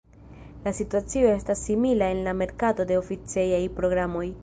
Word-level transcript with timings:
La 0.65 0.73
situacio 0.77 1.29
estas 1.35 1.61
simila 1.67 2.09
en 2.17 2.23
la 2.31 2.35
merkato 2.43 2.91
de 2.93 3.01
oficejaj 3.05 3.65
programoj. 3.79 4.29